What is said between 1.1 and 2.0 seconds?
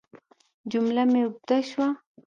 مې اوږده شوه.